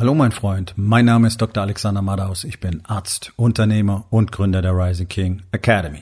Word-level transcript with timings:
Hallo 0.00 0.14
mein 0.14 0.32
Freund, 0.32 0.72
mein 0.76 1.04
Name 1.04 1.26
ist 1.26 1.42
Dr. 1.42 1.62
Alexander 1.62 2.00
Madaus, 2.00 2.44
ich 2.44 2.58
bin 2.58 2.80
Arzt, 2.86 3.34
Unternehmer 3.36 4.06
und 4.08 4.32
Gründer 4.32 4.62
der 4.62 4.72
Rising 4.72 5.08
King 5.08 5.42
Academy. 5.52 6.00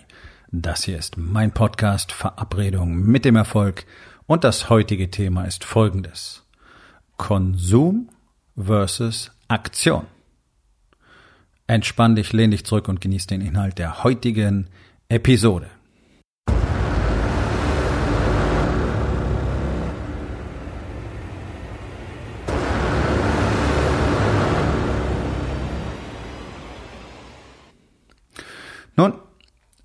Das 0.52 0.84
hier 0.84 0.96
ist 0.96 1.16
mein 1.16 1.50
Podcast 1.50 2.12
Verabredung 2.12 2.94
mit 2.94 3.24
dem 3.24 3.34
Erfolg 3.34 3.86
und 4.28 4.44
das 4.44 4.70
heutige 4.70 5.10
Thema 5.10 5.46
ist 5.46 5.64
folgendes. 5.64 6.44
Konsum 7.16 8.08
versus 8.56 9.32
Aktion. 9.48 10.06
Entspann 11.66 12.14
dich, 12.14 12.32
lehn 12.32 12.52
dich 12.52 12.64
zurück 12.64 12.86
und 12.86 13.00
genieß 13.00 13.26
den 13.26 13.40
Inhalt 13.40 13.78
der 13.78 14.04
heutigen 14.04 14.68
Episode. 15.08 15.66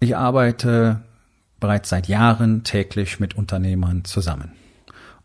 Ich 0.03 0.16
arbeite 0.16 1.02
bereits 1.59 1.89
seit 1.89 2.07
Jahren 2.07 2.63
täglich 2.63 3.20
mit 3.20 3.35
Unternehmern 3.35 4.03
zusammen. 4.03 4.52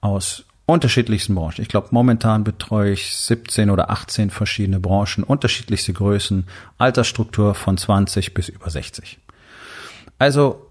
Aus 0.01 0.45
unterschiedlichsten 0.66 1.34
Branchen. 1.34 1.62
Ich 1.62 1.68
glaube, 1.68 1.88
momentan 1.92 2.45
betreue 2.45 2.92
ich 2.92 3.16
17 3.16 3.70
oder 3.70 3.91
18 3.91 4.30
verschiedene 4.30 4.78
Branchen, 4.78 5.24
unterschiedlichste 5.24 5.95
Größen, 5.95 6.46
Altersstruktur 6.77 7.54
von 7.54 7.78
20 7.78 8.34
bis 8.34 8.48
über 8.51 8.68
60. 8.68 9.18
Also, 10.18 10.70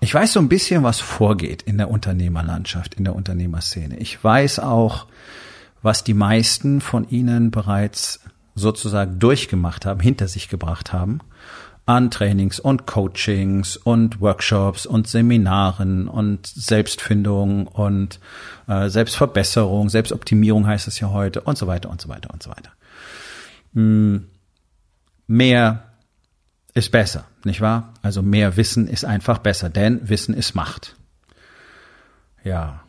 ich 0.00 0.12
weiß 0.12 0.34
so 0.34 0.40
ein 0.40 0.48
bisschen, 0.48 0.82
was 0.82 1.00
vorgeht 1.00 1.62
in 1.62 1.78
der 1.78 1.90
Unternehmerlandschaft, 1.90 2.94
in 2.94 3.04
der 3.04 3.16
Unternehmerszene. 3.16 3.96
Ich 3.98 4.22
weiß 4.22 4.58
auch, 4.60 5.06
was 5.82 6.04
die 6.04 6.14
meisten 6.14 6.80
von 6.80 7.08
Ihnen 7.08 7.50
bereits 7.50 8.20
sozusagen 8.54 9.18
durchgemacht 9.18 9.86
haben, 9.86 10.00
hinter 10.00 10.28
sich 10.28 10.48
gebracht 10.48 10.92
haben 10.92 11.20
an 11.88 12.10
Trainings 12.10 12.60
und 12.60 12.86
Coachings 12.86 13.78
und 13.78 14.20
Workshops 14.20 14.84
und 14.84 15.08
Seminaren 15.08 16.06
und 16.06 16.46
Selbstfindung 16.46 17.66
und 17.66 18.20
äh, 18.66 18.90
Selbstverbesserung, 18.90 19.88
Selbstoptimierung 19.88 20.66
heißt 20.66 20.86
es 20.86 21.00
ja 21.00 21.08
heute 21.10 21.40
und 21.40 21.56
so 21.56 21.66
weiter 21.66 21.88
und 21.88 21.98
so 21.98 22.10
weiter 22.10 22.28
und 22.30 22.42
so 22.42 22.50
weiter. 22.50 22.72
Hm, 23.72 24.26
mehr 25.26 25.84
ist 26.74 26.92
besser, 26.92 27.24
nicht 27.44 27.62
wahr? 27.62 27.94
Also 28.02 28.20
mehr 28.20 28.58
Wissen 28.58 28.86
ist 28.86 29.06
einfach 29.06 29.38
besser, 29.38 29.70
denn 29.70 30.10
Wissen 30.10 30.34
ist 30.34 30.54
Macht. 30.54 30.94
Ja. 32.44 32.82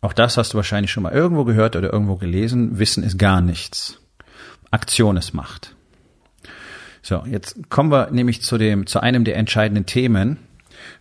Auch 0.00 0.14
das 0.14 0.38
hast 0.38 0.54
du 0.54 0.56
wahrscheinlich 0.56 0.90
schon 0.90 1.02
mal 1.02 1.12
irgendwo 1.12 1.44
gehört 1.44 1.76
oder 1.76 1.92
irgendwo 1.92 2.16
gelesen. 2.16 2.78
Wissen 2.78 3.02
ist 3.02 3.18
gar 3.18 3.42
nichts. 3.42 4.00
Aktion 4.70 5.18
ist 5.18 5.34
Macht. 5.34 5.75
So, 7.06 7.22
jetzt 7.24 7.70
kommen 7.70 7.92
wir 7.92 8.10
nämlich 8.10 8.42
zu 8.42 8.58
dem, 8.58 8.88
zu 8.88 8.98
einem 8.98 9.22
der 9.22 9.36
entscheidenden 9.36 9.86
Themen. 9.86 10.38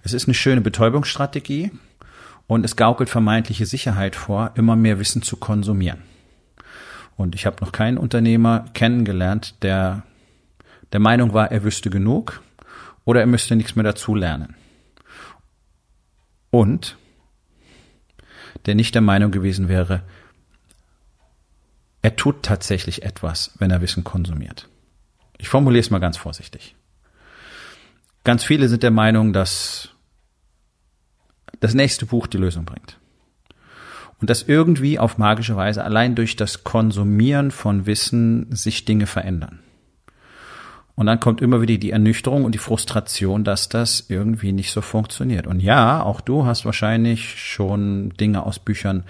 Es 0.04 0.14
ist 0.14 0.28
eine 0.28 0.36
schöne 0.36 0.62
Betäubungsstrategie 0.62 1.72
und 2.46 2.64
es 2.64 2.76
gaukelt 2.76 3.10
vermeintliche 3.10 3.66
Sicherheit 3.66 4.16
vor, 4.16 4.52
immer 4.54 4.76
mehr 4.76 5.00
Wissen 5.00 5.24
zu 5.24 5.36
konsumieren. 5.36 6.04
Und 7.18 7.34
ich 7.34 7.48
habe 7.48 7.56
noch 7.60 7.72
keinen 7.72 7.98
Unternehmer 7.98 8.66
kennengelernt, 8.76 9.64
der 9.64 10.04
der 10.94 11.00
Meinung 11.00 11.34
war, 11.34 11.52
er 11.52 11.64
wüsste 11.64 11.90
genug 11.90 12.44
oder 13.04 13.22
er 13.22 13.26
müsste 13.26 13.56
nichts 13.56 13.76
mehr 13.76 13.82
dazu 13.82 14.14
lernen. 14.14 14.54
Und 16.52 16.98
der 18.68 18.76
nicht 18.76 18.94
der 18.94 19.02
Meinung 19.02 19.32
gewesen 19.32 19.70
wäre, 19.70 20.04
er 22.04 22.16
tut 22.16 22.44
tatsächlich 22.44 23.02
etwas, 23.02 23.56
wenn 23.58 23.72
er 23.72 23.82
Wissen 23.82 24.04
konsumiert. 24.04 24.70
Ich 25.46 25.50
formuliere 25.50 25.82
es 25.82 25.92
mal 25.92 26.00
ganz 26.00 26.18
vorsichtig. 26.18 26.74
Ganz 28.24 28.44
viele 28.44 28.68
sind 28.68 28.82
der 28.82 28.90
Meinung, 28.90 29.32
dass 29.32 29.90
das 31.60 31.76
nächste 31.76 32.08
Buch 32.08 32.26
die 32.26 32.40
Lösung 32.40 32.66
bringt. 32.66 32.98
Und 34.20 34.32
dass 34.32 34.42
irgendwie 34.42 34.98
auf 34.98 35.20
magische 35.20 35.56
Weise 35.56 35.84
allein 35.84 36.16
durch 36.16 36.36
das 36.36 36.64
Konsumieren 36.64 37.52
von 37.52 37.86
Wissen 37.86 38.48
sich 38.56 38.86
Dinge 38.86 39.06
verändern. 39.06 39.60
Und 40.96 41.06
dann 41.06 41.20
kommt 41.20 41.42
immer 41.42 41.62
wieder 41.62 41.78
die 41.78 41.92
Ernüchterung 41.92 42.44
und 42.44 42.56
die 42.56 42.58
Frustration, 42.58 43.44
dass 43.44 43.70
das 43.70 44.06
irgendwie 44.10 44.52
nicht 44.52 44.72
so 44.72 44.82
funktioniert. 44.82 45.46
Und 45.46 45.60
ja, 45.60 46.02
auch 46.02 46.22
du 46.22 46.48
hast 46.48 46.66
wahrscheinlich 46.66 47.40
schon 47.40 48.10
Dinge 48.20 48.48
aus 48.48 48.58
Büchern 48.58 49.04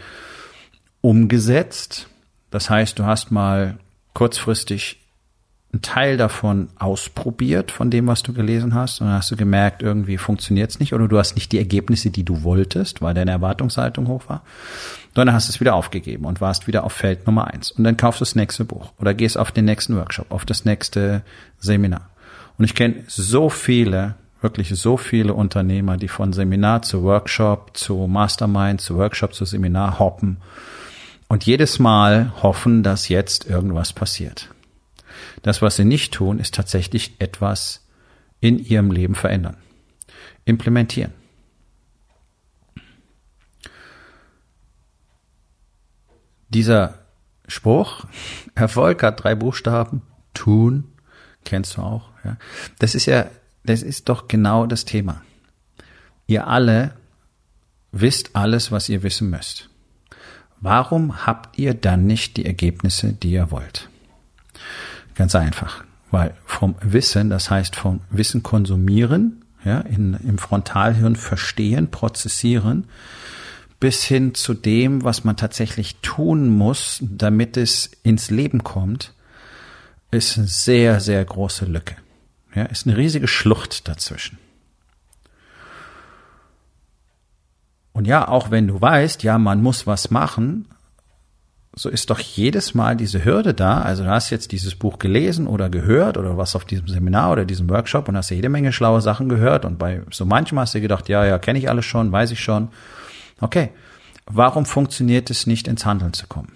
umgesetzt. 1.00 2.09
Das 2.52 2.69
heißt, 2.69 3.00
du 3.00 3.06
hast 3.06 3.31
mal 3.31 3.78
kurzfristig 4.13 5.00
einen 5.75 5.81
Teil 5.81 6.16
davon 6.16 6.69
ausprobiert, 6.80 7.69
von 7.69 7.91
dem, 7.91 8.08
was 8.08 8.24
du 8.24 8.31
gelesen 8.31 8.74
hast, 8.74 9.02
und 9.02 9.08
dann 9.08 9.18
hast 9.18 9.30
du 9.30 9.36
gemerkt, 9.36 9.81
irgendwie 9.81 10.18
funktioniert 10.18 10.72
es 10.72 10.80
nicht 10.80 10.94
oder 10.94 11.09
du 11.09 11.18
hast 11.18 11.36
nicht 11.36 11.52
die 11.52 11.58
Ergebnisse, 11.58 12.12
die 12.12 12.24
du 12.24 12.44
wolltest, 12.44 13.02
weil 13.02 13.13
deine 13.13 13.31
Erwartungshaltung 13.31 14.08
hoch 14.08 14.24
war. 14.30 14.41
Dann 15.14 15.34
hast 15.34 15.50
du 15.50 15.52
es 15.52 15.59
wieder 15.59 15.75
aufgegeben 15.75 16.25
und 16.25 16.40
warst 16.40 16.68
wieder 16.68 16.85
auf 16.85 16.94
Feld 16.94 17.28
Nummer 17.28 17.47
eins. 17.47 17.72
Und 17.72 17.84
dann 17.84 17.97
kaufst 17.97 18.22
du 18.22 18.25
das 18.25 18.35
nächste 18.35 18.64
Buch 18.64 18.94
oder 19.00 19.14
gehst 19.14 19.38
auf 19.38 19.52
den 19.52 19.66
nächsten 19.66 19.97
Workshop, 19.97 20.31
auf 20.31 20.46
das 20.46 20.64
nächste 20.64 21.24
Seminar. 21.59 22.09
Und 22.58 22.64
ich 22.64 22.74
kenne 22.74 23.03
so 23.08 23.50
viele, 23.50 24.16
wirklich 24.41 24.69
so 24.69 24.96
viele 24.96 25.34
Unternehmer, 25.34 25.97
die 25.97 26.08
von 26.08 26.31
Seminar 26.31 26.84
zu 26.84 27.03
Workshop, 27.03 27.75
zu 27.75 28.08
Mastermind, 28.08 28.80
zu 28.80 28.96
Workshop, 28.96 29.34
zu 29.34 29.44
Seminar 29.44 30.00
hoppen 30.00 30.38
und 31.28 31.46
jedes 31.46 31.80
Mal 31.80 32.31
hoffen, 32.41 32.81
dass 32.81 33.09
jetzt 33.09 33.50
irgendwas 33.50 33.91
passiert. 33.91 34.50
Das, 35.42 35.62
was 35.62 35.76
sie 35.76 35.86
nicht 35.86 36.14
tun, 36.14 36.40
ist 36.40 36.53
tatsächlich 36.53 37.16
etwas 37.20 37.86
in 38.40 38.59
ihrem 38.59 38.92
Leben 38.92 39.16
verändern. 39.16 39.58
Implementieren. 40.46 41.14
Dieser 46.50 47.00
Spruch, 47.48 48.06
Erfolg 48.56 49.03
hat 49.03 49.24
drei 49.24 49.36
Buchstaben, 49.36 50.02
tun, 50.34 50.86
kennst 51.44 51.78
du 51.78 51.82
auch, 51.82 52.09
ja. 52.24 52.38
Das 52.80 52.96
ist 52.96 53.06
ja, 53.06 53.30
das 53.64 53.82
ist 53.82 54.09
doch 54.09 54.28
genau 54.28 54.66
das 54.66 54.86
Thema. 54.86 55.22
Ihr 56.28 56.47
alle 56.47 56.96
wisst 57.92 58.36
alles, 58.36 58.72
was 58.72 58.90
ihr 58.90 59.03
wissen 59.03 59.30
müsst. 59.30 59.70
Warum 60.59 61.26
habt 61.26 61.58
ihr 61.58 61.74
dann 61.74 62.06
nicht 62.06 62.38
die 62.38 62.46
Ergebnisse, 62.46 63.14
die 63.14 63.32
ihr 63.32 63.52
wollt? 63.52 63.90
Ganz 65.16 65.34
einfach. 65.36 65.84
Weil 66.12 66.36
vom 66.46 66.76
Wissen, 66.81 67.30
das 67.30 67.50
heißt 67.50 67.76
vom 67.76 68.02
Wissen 68.09 68.44
konsumieren, 68.44 69.44
ja, 69.64 69.80
in, 69.80 70.14
im 70.14 70.38
Frontalhirn 70.38 71.16
verstehen, 71.16 71.90
prozessieren, 71.90 72.86
bis 73.80 74.03
hin 74.03 74.36
zu 74.36 74.53
dem, 74.53 75.03
was 75.03 75.24
man 75.24 75.38
tatsächlich 75.38 75.98
tun 76.02 76.50
muss, 76.50 77.00
damit 77.02 77.58
es 77.58 77.92
ins 78.03 78.30
Leben 78.30 78.64
kommt, 78.64 79.14
ist 80.12 80.38
eine 80.38 80.48
sehr, 80.48 81.00
sehr 81.00 81.24
große 81.26 81.66
Lücke. 81.66 81.96
Ja, 82.53 82.64
ist 82.64 82.88
eine 82.88 82.96
riesige 82.96 83.28
Schlucht 83.28 83.88
dazwischen. 83.88 84.38
Und 87.92 88.06
ja, 88.08 88.28
auch 88.28 88.52
wenn 88.52 88.68
du 88.68 88.80
weißt, 88.80 89.24
ja, 89.24 89.38
man 89.38 89.62
muss 89.62 89.88
was 89.88 90.12
machen, 90.12 90.68
so 91.75 91.90
ist 91.90 92.09
doch 92.09 92.19
jedes 92.19 92.74
Mal 92.74 92.96
diese 92.96 93.25
Hürde 93.25 93.53
da. 93.53 93.81
Also 93.81 94.03
du 94.03 94.09
hast 94.09 94.30
jetzt 94.30 94.53
dieses 94.53 94.75
Buch 94.75 94.97
gelesen 94.97 95.46
oder 95.46 95.69
gehört 95.69 96.18
oder 96.18 96.38
was 96.38 96.56
auf 96.56 96.63
diesem 96.63 96.88
Seminar 96.88 97.34
oder 97.34 97.44
diesem 97.44 97.69
Workshop 97.69 98.08
und 98.08 98.16
hast 98.16 98.30
jede 98.30 98.47
Menge 98.47 98.72
schlaue 98.72 99.02
Sachen 99.02 99.28
gehört 99.28 99.66
und 99.66 99.78
bei 99.78 100.02
so 100.09 100.25
manchmal 100.25 100.64
hast 100.64 100.75
du 100.75 100.81
gedacht, 100.81 101.09
ja, 101.09 101.25
ja, 101.25 101.38
kenne 101.38 101.59
ich 101.59 101.69
alles 101.69 101.85
schon, 101.85 102.12
weiß 102.12 102.31
ich 102.31 102.40
schon. 102.40 102.69
Okay, 103.41 103.72
warum 104.25 104.66
funktioniert 104.66 105.30
es 105.30 105.47
nicht 105.47 105.68
ins 105.68 105.85
Handeln 105.85 106.14
zu 106.14 106.28
kommen? 106.28 106.53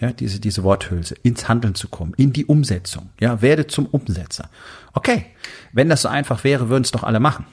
Ja, 0.00 0.10
diese, 0.10 0.40
diese 0.40 0.64
Worthülse, 0.64 1.14
ins 1.22 1.48
Handeln 1.48 1.76
zu 1.76 1.86
kommen, 1.86 2.12
in 2.16 2.32
die 2.32 2.44
Umsetzung. 2.44 3.10
Ja, 3.20 3.40
werde 3.40 3.68
zum 3.68 3.86
Umsetzer. 3.86 4.50
Okay, 4.92 5.26
wenn 5.72 5.88
das 5.88 6.02
so 6.02 6.08
einfach 6.08 6.42
wäre, 6.42 6.68
würden 6.68 6.82
es 6.82 6.90
doch 6.90 7.04
alle 7.04 7.20
machen. 7.20 7.46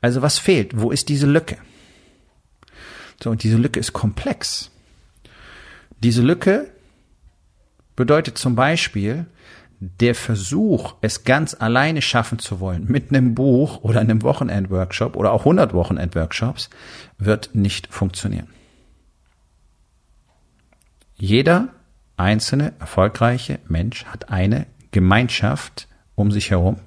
Also 0.00 0.20
was 0.20 0.38
fehlt? 0.38 0.80
Wo 0.80 0.90
ist 0.90 1.08
diese 1.08 1.28
Lücke? 1.28 1.56
So, 3.22 3.30
und 3.30 3.44
diese 3.44 3.56
Lücke 3.56 3.78
ist 3.78 3.92
komplex. 3.92 4.72
Diese 6.02 6.22
Lücke 6.22 6.70
bedeutet 7.96 8.38
zum 8.38 8.54
Beispiel, 8.54 9.26
der 10.00 10.14
Versuch, 10.14 10.94
es 11.00 11.24
ganz 11.24 11.54
alleine 11.58 12.00
schaffen 12.00 12.38
zu 12.38 12.60
wollen, 12.60 12.86
mit 12.86 13.10
einem 13.10 13.34
Buch 13.34 13.82
oder 13.82 14.00
einem 14.00 14.22
Wochenendworkshop 14.22 15.16
oder 15.16 15.32
auch 15.32 15.40
100 15.40 15.74
Wochenendworkshops, 15.74 16.70
wird 17.18 17.54
nicht 17.54 17.92
funktionieren. 17.92 18.48
Jeder 21.16 21.68
einzelne 22.16 22.72
erfolgreiche 22.78 23.58
Mensch 23.68 24.04
hat 24.06 24.30
eine 24.30 24.66
Gemeinschaft 24.90 25.88
um 26.14 26.30
sich 26.30 26.50
herum 26.50 26.78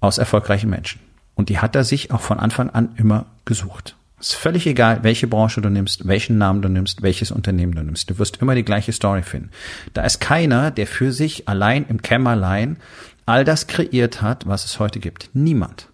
aus 0.00 0.18
erfolgreichen 0.18 0.70
Menschen. 0.70 1.00
Und 1.34 1.48
die 1.48 1.58
hat 1.58 1.74
er 1.74 1.84
sich 1.84 2.12
auch 2.12 2.20
von 2.20 2.38
Anfang 2.38 2.70
an 2.70 2.94
immer 2.96 3.26
gesucht. 3.44 3.96
Es 4.20 4.30
ist 4.30 4.36
völlig 4.36 4.66
egal, 4.66 5.02
welche 5.02 5.26
Branche 5.26 5.60
du 5.60 5.68
nimmst, 5.68 6.06
welchen 6.06 6.38
Namen 6.38 6.62
du 6.62 6.68
nimmst, 6.68 7.02
welches 7.02 7.30
Unternehmen 7.30 7.74
du 7.74 7.82
nimmst. 7.82 8.08
Du 8.08 8.18
wirst 8.18 8.38
immer 8.40 8.54
die 8.54 8.64
gleiche 8.64 8.92
Story 8.92 9.22
finden. 9.22 9.50
Da 9.92 10.02
ist 10.02 10.20
keiner, 10.20 10.70
der 10.70 10.86
für 10.86 11.12
sich 11.12 11.48
allein 11.48 11.84
im 11.88 12.00
Kämmerlein 12.00 12.78
all 13.26 13.44
das 13.44 13.66
kreiert 13.66 14.22
hat, 14.22 14.46
was 14.46 14.64
es 14.64 14.78
heute 14.78 15.00
gibt. 15.00 15.30
Niemand. 15.34 15.88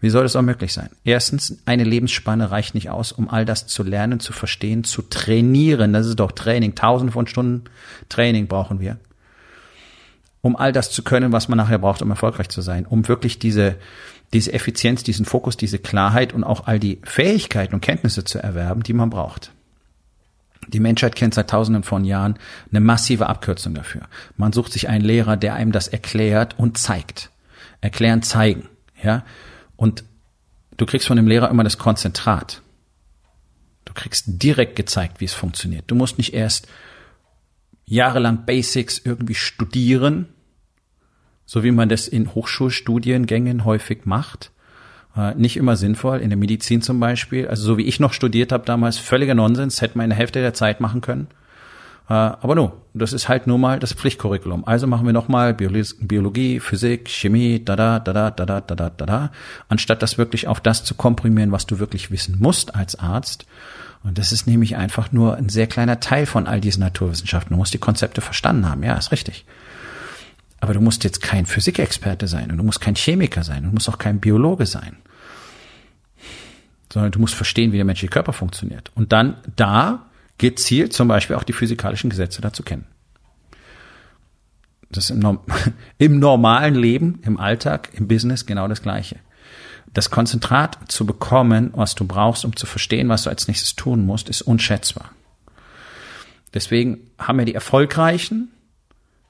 Wie 0.00 0.08
soll 0.08 0.22
das 0.22 0.34
auch 0.34 0.42
möglich 0.42 0.72
sein? 0.72 0.88
Erstens, 1.04 1.58
eine 1.66 1.84
Lebensspanne 1.84 2.50
reicht 2.50 2.74
nicht 2.74 2.88
aus, 2.88 3.12
um 3.12 3.28
all 3.28 3.44
das 3.44 3.66
zu 3.66 3.82
lernen, 3.82 4.18
zu 4.18 4.32
verstehen, 4.32 4.82
zu 4.82 5.02
trainieren. 5.02 5.92
Das 5.92 6.06
ist 6.06 6.18
doch 6.18 6.32
Training. 6.32 6.74
Tausende 6.74 7.12
von 7.12 7.26
Stunden 7.26 7.64
Training 8.08 8.46
brauchen 8.46 8.80
wir. 8.80 8.98
Um 10.42 10.56
all 10.56 10.72
das 10.72 10.90
zu 10.90 11.02
können, 11.02 11.32
was 11.32 11.48
man 11.48 11.58
nachher 11.58 11.78
braucht, 11.78 12.02
um 12.02 12.10
erfolgreich 12.10 12.48
zu 12.48 12.62
sein. 12.62 12.86
Um 12.86 13.08
wirklich 13.08 13.38
diese, 13.38 13.76
diese 14.32 14.52
Effizienz, 14.52 15.02
diesen 15.02 15.26
Fokus, 15.26 15.56
diese 15.56 15.78
Klarheit 15.78 16.32
und 16.32 16.44
auch 16.44 16.66
all 16.66 16.78
die 16.78 17.00
Fähigkeiten 17.04 17.74
und 17.74 17.80
Kenntnisse 17.80 18.24
zu 18.24 18.38
erwerben, 18.42 18.82
die 18.82 18.92
man 18.92 19.10
braucht. 19.10 19.52
Die 20.68 20.80
Menschheit 20.80 21.16
kennt 21.16 21.34
seit 21.34 21.50
tausenden 21.50 21.82
von 21.82 22.04
Jahren 22.04 22.38
eine 22.70 22.80
massive 22.80 23.28
Abkürzung 23.28 23.74
dafür. 23.74 24.02
Man 24.36 24.52
sucht 24.52 24.72
sich 24.72 24.88
einen 24.88 25.04
Lehrer, 25.04 25.36
der 25.36 25.54
einem 25.54 25.72
das 25.72 25.88
erklärt 25.88 26.58
und 26.58 26.78
zeigt. 26.78 27.30
Erklären, 27.80 28.22
zeigen, 28.22 28.68
ja. 29.02 29.24
Und 29.76 30.04
du 30.76 30.86
kriegst 30.86 31.08
von 31.08 31.16
dem 31.16 31.26
Lehrer 31.26 31.50
immer 31.50 31.64
das 31.64 31.78
Konzentrat. 31.78 32.62
Du 33.84 33.94
kriegst 33.94 34.24
direkt 34.26 34.76
gezeigt, 34.76 35.20
wie 35.20 35.24
es 35.24 35.34
funktioniert. 35.34 35.84
Du 35.88 35.94
musst 35.94 36.18
nicht 36.18 36.34
erst 36.34 36.68
jahrelang 37.90 38.46
Basics 38.46 39.02
irgendwie 39.04 39.34
studieren, 39.34 40.28
so 41.44 41.64
wie 41.64 41.72
man 41.72 41.88
das 41.88 42.06
in 42.06 42.34
Hochschulstudiengängen 42.34 43.64
häufig 43.64 44.06
macht. 44.06 44.52
Äh, 45.16 45.34
nicht 45.34 45.56
immer 45.56 45.74
sinnvoll, 45.74 46.20
in 46.20 46.30
der 46.30 46.38
Medizin 46.38 46.82
zum 46.82 47.00
Beispiel. 47.00 47.48
Also 47.48 47.64
so 47.64 47.76
wie 47.76 47.82
ich 47.82 47.98
noch 47.98 48.12
studiert 48.12 48.52
habe 48.52 48.64
damals, 48.64 48.98
völliger 48.98 49.34
Nonsens, 49.34 49.82
hätte 49.82 49.98
man 49.98 50.04
in 50.04 50.10
der 50.10 50.18
Hälfte 50.18 50.40
der 50.40 50.54
Zeit 50.54 50.80
machen 50.80 51.00
können. 51.00 51.26
Äh, 52.08 52.12
aber 52.12 52.54
no, 52.54 52.74
das 52.94 53.12
ist 53.12 53.28
halt 53.28 53.48
nur 53.48 53.58
mal 53.58 53.80
das 53.80 53.92
Pflichtcurriculum. 53.92 54.64
Also 54.66 54.86
machen 54.86 55.04
wir 55.04 55.12
nochmal 55.12 55.52
Biologie, 55.52 56.60
Physik, 56.60 57.08
Chemie, 57.08 57.64
da 57.64 57.74
da, 57.74 57.98
da 57.98 58.12
da, 58.12 58.30
da 58.30 58.46
da, 58.46 58.60
da 58.60 58.74
da, 58.76 58.90
da 58.90 59.06
da, 59.06 59.30
anstatt 59.68 60.00
das 60.00 60.16
wirklich 60.16 60.46
auf 60.46 60.60
das 60.60 60.84
zu 60.84 60.94
komprimieren, 60.94 61.50
was 61.50 61.66
du 61.66 61.80
wirklich 61.80 62.12
wissen 62.12 62.36
musst 62.38 62.76
als 62.76 62.96
Arzt. 62.96 63.46
Und 64.02 64.18
das 64.18 64.32
ist 64.32 64.46
nämlich 64.46 64.76
einfach 64.76 65.12
nur 65.12 65.36
ein 65.36 65.48
sehr 65.48 65.66
kleiner 65.66 66.00
Teil 66.00 66.26
von 66.26 66.46
all 66.46 66.60
diesen 66.60 66.80
Naturwissenschaften. 66.80 67.52
Du 67.52 67.58
musst 67.58 67.74
die 67.74 67.78
Konzepte 67.78 68.20
verstanden 68.20 68.68
haben, 68.68 68.82
ja, 68.82 68.96
ist 68.96 69.12
richtig. 69.12 69.44
Aber 70.60 70.74
du 70.74 70.80
musst 70.80 71.04
jetzt 71.04 71.22
kein 71.22 71.46
Physikexperte 71.46 72.26
sein 72.26 72.50
und 72.50 72.58
du 72.58 72.64
musst 72.64 72.80
kein 72.80 72.94
Chemiker 72.94 73.44
sein 73.44 73.64
und 73.64 73.70
du 73.70 73.74
musst 73.74 73.88
auch 73.88 73.98
kein 73.98 74.20
Biologe 74.20 74.66
sein. 74.66 74.96
Sondern 76.92 77.12
du 77.12 77.18
musst 77.18 77.34
verstehen, 77.34 77.72
wie 77.72 77.76
der 77.76 77.84
menschliche 77.84 78.10
Körper 78.10 78.32
funktioniert. 78.32 78.90
Und 78.94 79.12
dann 79.12 79.36
da 79.56 80.06
gezielt 80.38 80.92
zum 80.92 81.08
Beispiel 81.08 81.36
auch 81.36 81.44
die 81.44 81.52
physikalischen 81.52 82.10
Gesetze 82.10 82.40
dazu 82.40 82.62
kennen. 82.62 82.86
Das 84.90 85.04
ist 85.04 85.10
im, 85.10 85.38
im 85.98 86.18
normalen 86.18 86.74
Leben, 86.74 87.20
im 87.22 87.38
Alltag, 87.38 87.90
im 87.94 88.08
Business 88.08 88.46
genau 88.46 88.66
das 88.66 88.82
Gleiche. 88.82 89.16
Das 89.92 90.10
Konzentrat 90.10 90.78
zu 90.88 91.04
bekommen, 91.04 91.70
was 91.74 91.94
du 91.94 92.06
brauchst, 92.06 92.44
um 92.44 92.54
zu 92.54 92.66
verstehen, 92.66 93.08
was 93.08 93.24
du 93.24 93.30
als 93.30 93.48
nächstes 93.48 93.74
tun 93.74 94.06
musst, 94.06 94.28
ist 94.28 94.42
unschätzbar. 94.42 95.10
Deswegen 96.54 97.10
haben 97.18 97.38
wir 97.38 97.44
die 97.44 97.54
erfolgreichen 97.54 98.50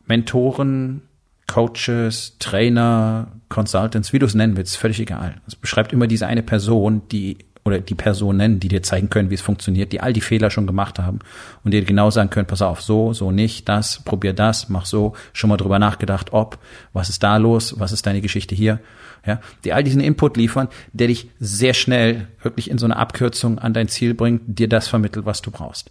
Mentoren, 0.06 1.02
Coaches, 1.46 2.36
Trainer, 2.38 3.28
Consultants, 3.48 4.12
wie 4.12 4.18
du 4.18 4.26
es 4.26 4.34
nennen 4.34 4.56
willst, 4.56 4.76
völlig 4.76 5.00
egal. 5.00 5.40
Es 5.46 5.56
beschreibt 5.56 5.92
immer 5.92 6.06
diese 6.06 6.26
eine 6.26 6.42
Person, 6.42 7.02
die 7.10 7.38
oder 7.64 7.78
die 7.78 7.94
Personen, 7.94 8.60
die 8.60 8.68
dir 8.68 8.82
zeigen 8.82 9.10
können, 9.10 9.30
wie 9.30 9.34
es 9.34 9.40
funktioniert, 9.40 9.92
die 9.92 10.00
all 10.00 10.12
die 10.12 10.20
Fehler 10.20 10.50
schon 10.50 10.66
gemacht 10.66 10.98
haben 10.98 11.18
und 11.62 11.72
dir 11.72 11.84
genau 11.84 12.10
sagen 12.10 12.30
können, 12.30 12.46
pass 12.46 12.62
auf, 12.62 12.80
so, 12.80 13.12
so 13.12 13.30
nicht, 13.30 13.68
das, 13.68 14.02
probier 14.02 14.32
das, 14.32 14.68
mach 14.68 14.86
so, 14.86 15.14
schon 15.32 15.50
mal 15.50 15.56
drüber 15.56 15.78
nachgedacht, 15.78 16.32
ob, 16.32 16.58
was 16.92 17.08
ist 17.08 17.22
da 17.22 17.36
los, 17.36 17.78
was 17.78 17.92
ist 17.92 18.06
deine 18.06 18.20
Geschichte 18.20 18.54
hier, 18.54 18.80
ja, 19.26 19.40
die 19.64 19.74
all 19.74 19.84
diesen 19.84 20.00
Input 20.00 20.36
liefern, 20.36 20.68
der 20.92 21.08
dich 21.08 21.28
sehr 21.38 21.74
schnell 21.74 22.28
wirklich 22.42 22.70
in 22.70 22.78
so 22.78 22.86
eine 22.86 22.96
Abkürzung 22.96 23.58
an 23.58 23.74
dein 23.74 23.88
Ziel 23.88 24.14
bringt, 24.14 24.42
dir 24.46 24.68
das 24.68 24.88
vermittelt, 24.88 25.26
was 25.26 25.42
du 25.42 25.50
brauchst. 25.50 25.90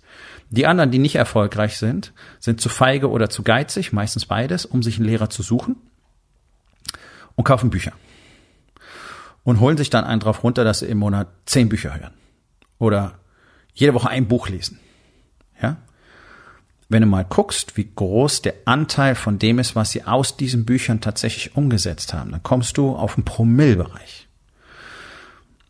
Die 0.50 0.66
anderen, 0.66 0.90
die 0.90 0.98
nicht 0.98 1.16
erfolgreich 1.16 1.78
sind, 1.78 2.12
sind 2.40 2.60
zu 2.60 2.70
feige 2.70 3.10
oder 3.10 3.30
zu 3.30 3.44
geizig, 3.44 3.94
meistens 3.94 4.26
beides, 4.26 4.66
um 4.66 4.82
sich 4.82 4.98
einen 4.98 5.06
Lehrer 5.06 5.30
zu 5.30 5.44
suchen 5.44 5.76
und 7.36 7.44
kaufen 7.44 7.70
Bücher. 7.70 7.94
Und 9.44 9.60
holen 9.60 9.78
sich 9.78 9.90
dann 9.90 10.04
einen 10.04 10.20
drauf 10.20 10.44
runter, 10.44 10.64
dass 10.64 10.80
sie 10.80 10.88
im 10.88 11.00
Monat 11.00 11.28
zehn 11.46 11.70
Bücher 11.70 11.98
hören. 12.00 12.14
Oder 12.78 13.20
jede 13.74 13.94
Woche 13.94 14.10
ein 14.10 14.28
Buch 14.28 14.50
lesen. 14.50 14.80
Ja? 15.62 15.78
Wenn 16.88 17.02
du 17.02 17.08
mal 17.08 17.26
guckst, 17.26 17.78
wie 17.78 17.90
groß 17.94 18.42
der 18.42 18.56
Anteil 18.66 19.16
von 19.16 19.40
dem 19.40 19.60
ist, 19.60 19.76
was 19.76 19.92
sie 19.92 20.04
aus 20.04 20.38
diesen 20.38 20.66
Büchern 20.66 21.02
tatsächlich 21.02 21.56
umgesetzt 21.56 22.14
haben, 22.14 22.32
dann 22.32 22.44
kommst 22.44 22.78
du 22.78 22.96
auf 22.96 23.16
den 23.16 23.26
Promillbereich. 23.26 24.28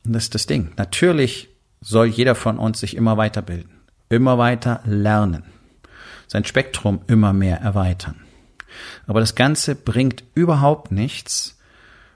Und 0.05 0.13
das 0.13 0.23
ist 0.23 0.35
das 0.35 0.45
Ding. 0.45 0.71
Natürlich 0.77 1.49
soll 1.81 2.07
jeder 2.07 2.35
von 2.35 2.57
uns 2.57 2.79
sich 2.79 2.95
immer 2.95 3.17
weiterbilden 3.17 3.79
immer 4.09 4.37
weiter 4.37 4.81
lernen, 4.85 5.43
sein 6.27 6.43
Spektrum 6.43 7.01
immer 7.07 7.31
mehr 7.31 7.61
erweitern. 7.61 8.15
Aber 9.07 9.19
das 9.19 9.35
Ganze 9.35 9.75
bringt 9.75 10.23
überhaupt 10.33 10.91
nichts, 10.91 11.58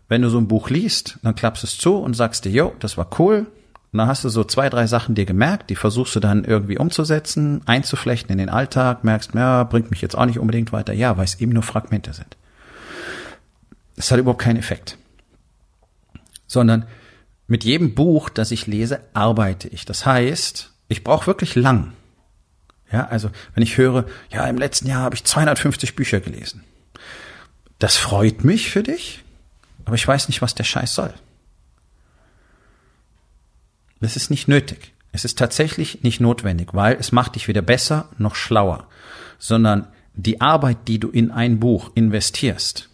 wenn 0.08 0.22
du 0.22 0.30
so 0.30 0.38
ein 0.38 0.48
Buch 0.48 0.70
liest, 0.70 1.20
dann 1.24 1.36
klappst 1.36 1.64
es 1.64 1.78
zu 1.78 1.96
und 1.96 2.16
sagst 2.16 2.46
dir, 2.46 2.52
jo, 2.52 2.74
das 2.80 2.98
war 2.98 3.08
cool. 3.20 3.48
Und 3.92 4.00
dann 4.00 4.08
hast 4.08 4.24
du 4.24 4.30
so 4.30 4.44
zwei, 4.44 4.70
drei 4.70 4.88
Sachen 4.88 5.14
dir 5.16 5.26
gemerkt, 5.26 5.70
die 5.70 5.76
versuchst 5.76 6.16
du 6.16 6.20
dann 6.20 6.46
irgendwie 6.46 6.78
umzusetzen, 6.78 7.62
einzuflechten 7.68 8.32
in 8.32 8.40
den 8.40 8.50
Alltag, 8.50 9.04
merkst, 9.04 9.36
ja, 9.36 9.64
bringt 9.64 9.92
mich 9.92 10.02
jetzt 10.02 10.18
auch 10.18 10.26
nicht 10.26 10.40
unbedingt 10.40 10.72
weiter. 10.74 10.94
Ja, 10.94 11.18
weil 11.18 11.26
es 11.26 11.40
eben 11.40 11.54
nur 11.54 11.64
Fragmente 11.64 12.14
sind. 12.14 12.36
Es 13.96 14.12
hat 14.12 14.20
überhaupt 14.20 14.42
keinen 14.42 14.58
Effekt. 14.58 14.98
Sondern 16.48 16.86
mit 17.48 17.64
jedem 17.64 17.94
Buch, 17.94 18.30
das 18.30 18.52
ich 18.52 18.66
lese, 18.68 19.00
arbeite 19.14 19.68
ich. 19.68 19.86
Das 19.86 20.06
heißt, 20.06 20.72
ich 20.88 21.04
brauche 21.04 21.28
wirklich 21.28 21.56
lang. 21.56 21.94
Ja, 22.92 23.08
also 23.08 23.30
wenn 23.54 23.64
ich 23.64 23.78
höre, 23.78 24.06
ja, 24.32 24.46
im 24.48 24.58
letzten 24.58 24.88
Jahr 24.88 25.02
habe 25.02 25.16
ich 25.16 25.24
250 25.24 25.96
Bücher 25.96 26.20
gelesen. 26.20 26.64
Das 27.80 27.98
freut 27.98 28.44
mich 28.44 28.70
für 28.70 28.84
dich, 28.84 29.23
aber 29.86 29.96
ich 29.96 30.08
weiß 30.08 30.28
nicht, 30.28 30.42
was 30.42 30.56
der 30.56 30.64
Scheiß 30.64 30.94
soll. 30.94 31.14
Das 34.00 34.16
ist 34.16 34.30
nicht 34.30 34.48
nötig. 34.48 34.94
Es 35.12 35.26
ist 35.26 35.38
tatsächlich 35.38 36.04
nicht 36.04 36.20
notwendig, 36.20 36.74
weil 36.74 36.96
es 36.96 37.12
macht 37.12 37.36
dich 37.36 37.48
weder 37.48 37.62
besser 37.62 38.10
noch 38.18 38.36
schlauer, 38.36 38.88
sondern 39.38 39.88
die 40.16 40.42
Arbeit, 40.42 40.88
die 40.88 41.00
du 41.00 41.10
in 41.10 41.32
ein 41.32 41.60
Buch 41.60 41.92
investierst, 41.96 42.90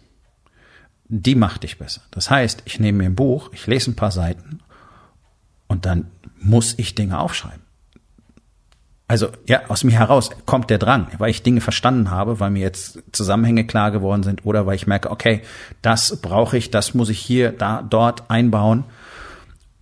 die 1.08 1.34
macht 1.34 1.64
dich 1.64 1.78
besser. 1.78 2.02
Das 2.10 2.30
heißt, 2.30 2.62
ich 2.66 2.78
nehme 2.78 2.98
mir 2.98 3.04
ein 3.06 3.16
Buch, 3.16 3.50
ich 3.52 3.66
lese 3.66 3.90
ein 3.90 3.96
paar 3.96 4.12
Seiten 4.12 4.60
und 5.66 5.86
dann 5.86 6.10
muss 6.38 6.78
ich 6.78 6.94
Dinge 6.94 7.18
aufschreiben 7.18 7.59
also 9.10 9.30
ja, 9.44 9.62
aus 9.66 9.82
mir 9.82 9.98
heraus 9.98 10.30
kommt 10.46 10.70
der 10.70 10.78
Drang, 10.78 11.08
weil 11.18 11.30
ich 11.30 11.42
Dinge 11.42 11.60
verstanden 11.60 12.12
habe, 12.12 12.38
weil 12.38 12.50
mir 12.50 12.60
jetzt 12.60 13.00
Zusammenhänge 13.10 13.66
klar 13.66 13.90
geworden 13.90 14.22
sind 14.22 14.46
oder 14.46 14.66
weil 14.66 14.76
ich 14.76 14.86
merke, 14.86 15.10
okay, 15.10 15.42
das 15.82 16.20
brauche 16.22 16.56
ich, 16.56 16.70
das 16.70 16.94
muss 16.94 17.08
ich 17.08 17.18
hier, 17.18 17.50
da, 17.50 17.82
dort 17.82 18.30
einbauen. 18.30 18.84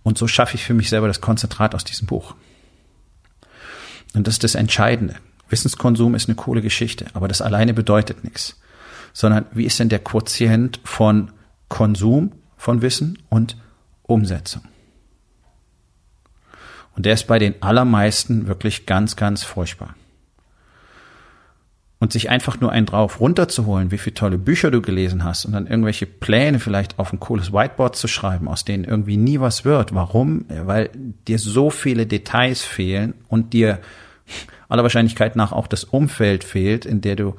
Und 0.01 0.17
so 0.17 0.25
schaffe 0.25 0.55
ich 0.55 0.63
für 0.63 0.73
mich 0.73 0.89
selber 0.89 1.05
das 1.05 1.21
Konzentrat 1.21 1.75
aus 1.75 1.83
diesem 1.83 2.07
Buch. 2.07 2.33
Und 4.15 4.25
das 4.25 4.33
ist 4.33 4.43
das 4.43 4.55
Entscheidende. 4.55 5.13
Wissenskonsum 5.47 6.15
ist 6.15 6.27
eine 6.27 6.35
coole 6.35 6.63
Geschichte, 6.63 7.05
aber 7.13 7.27
das 7.27 7.43
alleine 7.43 7.75
bedeutet 7.75 8.23
nichts. 8.23 8.59
Sondern 9.13 9.45
wie 9.51 9.65
ist 9.65 9.77
denn 9.77 9.89
der 9.89 9.99
Quotient 9.99 10.79
von 10.83 11.29
Konsum 11.67 12.31
von 12.57 12.81
Wissen 12.81 13.19
und 13.29 13.57
Umsetzung? 14.01 14.63
Und 16.99 17.05
der 17.05 17.13
ist 17.13 17.27
bei 17.27 17.39
den 17.39 17.63
allermeisten 17.63 18.47
wirklich 18.47 18.85
ganz, 18.85 19.15
ganz 19.15 19.45
furchtbar. 19.45 19.95
Und 21.99 22.11
sich 22.11 22.29
einfach 22.29 22.59
nur 22.59 22.73
einen 22.73 22.87
drauf 22.87 23.21
runterzuholen, 23.21 23.91
wie 23.91 23.97
viele 23.97 24.15
tolle 24.15 24.37
Bücher 24.37 24.69
du 24.69 24.81
gelesen 24.81 25.23
hast 25.23 25.45
und 25.45 25.53
dann 25.53 25.65
irgendwelche 25.65 26.05
Pläne 26.05 26.59
vielleicht 26.59 26.99
auf 26.99 27.13
ein 27.13 27.21
cooles 27.21 27.53
Whiteboard 27.53 27.95
zu 27.95 28.09
schreiben, 28.09 28.49
aus 28.49 28.65
denen 28.65 28.83
irgendwie 28.83 29.15
nie 29.15 29.39
was 29.39 29.63
wird. 29.63 29.95
Warum? 29.95 30.43
Weil 30.49 30.89
dir 31.25 31.39
so 31.39 31.69
viele 31.69 32.05
Details 32.05 32.63
fehlen 32.63 33.13
und 33.29 33.53
dir 33.53 33.79
aller 34.67 34.83
Wahrscheinlichkeit 34.83 35.37
nach 35.37 35.53
auch 35.53 35.67
das 35.67 35.85
Umfeld 35.85 36.43
fehlt, 36.43 36.85
in 36.85 36.99
der 36.99 37.15
du, 37.15 37.37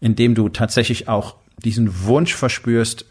in 0.00 0.16
dem 0.16 0.34
du 0.34 0.48
tatsächlich 0.48 1.06
auch 1.06 1.36
diesen 1.58 2.06
Wunsch 2.06 2.34
verspürst, 2.34 3.06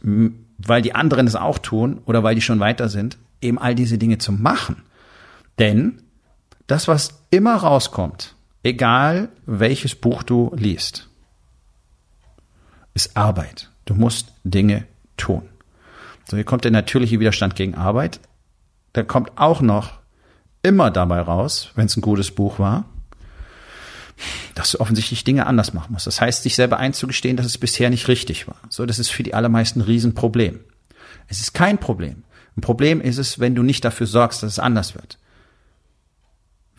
weil 0.58 0.82
die 0.82 0.94
anderen 0.94 1.26
es 1.26 1.38
auch 1.38 1.58
tun 1.58 2.02
oder 2.04 2.22
weil 2.22 2.36
die 2.36 2.42
schon 2.42 2.60
weiter 2.60 2.90
sind, 2.90 3.18
eben 3.42 3.58
all 3.58 3.76
diese 3.76 3.98
Dinge 3.98 4.18
zu 4.18 4.34
machen. 4.34 4.84
Denn 5.60 6.02
das, 6.68 6.88
was 6.88 7.24
immer 7.30 7.56
rauskommt, 7.56 8.36
egal 8.64 9.30
welches 9.46 9.96
Buch 9.96 10.24
du 10.24 10.52
liest, 10.56 11.10
ist 12.94 13.16
Arbeit. 13.16 13.70
Du 13.86 13.94
musst 13.96 14.34
Dinge 14.44 14.86
tun. 15.18 15.50
So, 16.26 16.38
hier 16.38 16.46
kommt 16.46 16.64
der 16.64 16.72
natürliche 16.72 17.20
Widerstand 17.20 17.56
gegen 17.56 17.76
Arbeit. 17.76 18.20
Da 18.94 19.04
kommt 19.04 19.38
auch 19.38 19.62
noch 19.62 20.00
immer 20.64 20.92
dabei 20.92 21.22
raus, 21.22 21.72
wenn 21.76 21.88
es 21.88 21.98
ein 21.98 22.02
gutes 22.02 22.32
Buch 22.32 22.60
war, 22.60 22.86
dass 24.56 24.72
du 24.72 24.80
offensichtlich 24.80 25.24
Dinge 25.24 25.48
anders 25.48 25.74
machen 25.74 25.94
musst. 25.94 26.08
Das 26.08 26.22
heißt, 26.22 26.44
sich 26.44 26.56
selber 26.56 26.78
einzugestehen, 26.78 27.38
dass 27.38 27.46
es 27.46 27.58
bisher 27.58 27.90
nicht 27.90 28.08
richtig 28.08 28.48
war. 28.48 28.58
So, 28.70 28.86
das 28.86 29.00
ist 29.00 29.10
für 29.10 29.24
die 29.24 29.34
allermeisten 29.34 29.80
ein 29.80 29.86
Riesenproblem. 29.86 30.60
Es 31.28 31.40
ist 31.40 31.54
kein 31.54 31.78
Problem. 31.78 32.24
Ein 32.58 32.62
Problem 32.62 33.02
ist 33.02 33.18
es, 33.18 33.40
wenn 33.40 33.56
du 33.56 33.64
nicht 33.64 33.86
dafür 33.86 34.08
sorgst, 34.08 34.44
dass 34.44 34.54
es 34.54 34.60
anders 34.60 34.96
wird. 34.96 35.18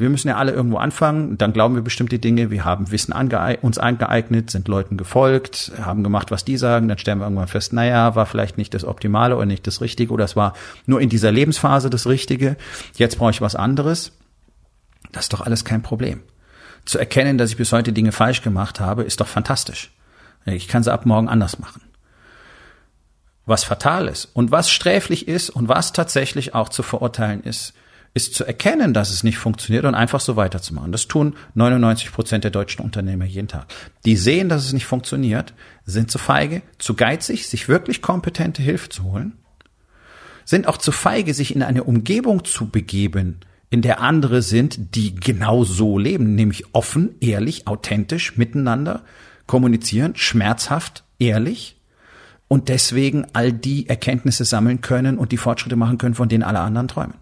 Wir 0.01 0.09
müssen 0.09 0.29
ja 0.29 0.37
alle 0.37 0.53
irgendwo 0.53 0.79
anfangen, 0.79 1.37
dann 1.37 1.53
glauben 1.53 1.75
wir 1.75 1.83
bestimmte 1.83 2.19
Dinge, 2.19 2.51
wir 2.51 2.65
haben 2.65 2.91
Wissen 2.91 3.13
angeeignet, 3.13 3.63
uns 3.63 3.77
angeeignet, 3.77 4.51
sind 4.51 4.67
Leuten 4.67 4.97
gefolgt, 4.97 5.73
haben 5.79 6.03
gemacht, 6.03 6.31
was 6.31 6.43
die 6.43 6.57
sagen, 6.57 6.89
dann 6.89 6.97
stellen 6.97 7.19
wir 7.19 7.27
irgendwann 7.27 7.49
fest, 7.49 7.75
naja, 7.75 8.15
war 8.15 8.25
vielleicht 8.25 8.57
nicht 8.57 8.73
das 8.73 8.87
Optimale 8.87 9.37
oder 9.37 9.45
nicht 9.45 9.67
das 9.67 9.83
Richtige 9.83 10.11
oder 10.15 10.25
es 10.25 10.37
war 10.37 10.55
nur 10.87 11.03
in 11.03 11.11
dieser 11.11 11.31
Lebensphase 11.31 11.91
das 11.91 12.07
Richtige, 12.07 12.57
jetzt 12.97 13.19
brauche 13.19 13.33
ich 13.33 13.43
was 13.43 13.55
anderes. 13.55 14.13
Das 15.13 15.25
ist 15.25 15.35
doch 15.35 15.43
alles 15.43 15.67
kein 15.67 15.83
Problem. 15.83 16.23
Zu 16.87 16.99
erkennen, 16.99 17.37
dass 17.37 17.51
ich 17.51 17.59
bis 17.59 17.71
heute 17.71 17.93
Dinge 17.93 18.13
falsch 18.13 18.41
gemacht 18.41 18.81
habe, 18.81 19.03
ist 19.03 19.21
doch 19.21 19.29
fantastisch. 19.29 19.93
Ich 20.47 20.67
kann 20.67 20.83
sie 20.83 20.91
ab 20.91 21.05
morgen 21.05 21.29
anders 21.29 21.59
machen. 21.59 21.83
Was 23.45 23.65
fatal 23.65 24.09
ist 24.09 24.31
und 24.33 24.51
was 24.51 24.71
sträflich 24.71 25.29
ist 25.29 25.51
und 25.51 25.69
was 25.69 25.93
tatsächlich 25.93 26.55
auch 26.55 26.71
zu 26.71 26.83
verurteilen 26.83 27.43
ist, 27.43 27.75
ist 28.13 28.35
zu 28.35 28.45
erkennen, 28.45 28.93
dass 28.93 29.11
es 29.11 29.23
nicht 29.23 29.39
funktioniert 29.39 29.85
und 29.85 29.95
einfach 29.95 30.21
so 30.21 30.37
weiterzumachen. 30.37 30.91
Das 30.91 31.07
tun 31.07 31.37
99 31.55 32.13
Prozent 32.13 32.45
der 32.45 32.51
deutschen 32.51 32.83
Unternehmer 32.83 33.25
jeden 33.25 33.49
Tag. 33.49 33.67
Die 34.05 34.17
sehen, 34.17 34.49
dass 34.49 34.65
es 34.65 34.73
nicht 34.73 34.87
funktioniert, 34.87 35.55
sind 35.85 36.11
zu 36.11 36.19
feige, 36.19 36.63
zu 36.79 36.95
geizig, 36.95 37.47
sich 37.47 37.69
wirklich 37.69 38.03
kompetente 38.03 38.63
Hilfe 38.63 38.89
zu 38.89 39.05
holen, 39.05 39.39
sind 40.45 40.67
auch 40.67 40.79
zu 40.79 40.91
feige, 40.91 41.35
sich 41.35 41.55
in 41.55 41.63
eine 41.63 41.85
Umgebung 41.85 42.45
zu 42.45 42.69
begeben, 42.69 43.41
in 43.71 43.83
der 43.83 44.01
andere 44.01 44.43
sind, 44.43 44.97
die 44.97 45.15
genau 45.15 45.63
so 45.63 45.97
leben, 45.97 46.35
nämlich 46.35 46.75
offen, 46.75 47.15
ehrlich, 47.21 47.69
authentisch 47.69 48.37
miteinander 48.37 49.05
kommunizieren, 49.47 50.17
schmerzhaft, 50.17 51.05
ehrlich 51.21 51.77
und 52.49 52.69
deswegen 52.69 53.27
all 53.33 53.53
die 53.53 53.89
Erkenntnisse 53.89 54.45
sammeln 54.45 54.81
können 54.81 55.19
und 55.19 55.31
die 55.31 55.37
Fortschritte 55.37 55.77
machen 55.77 55.99
können, 55.99 56.17
von 56.17 56.29
denen 56.29 56.43
alle 56.43 56.59
anderen 56.59 56.89
träumen. 56.89 57.15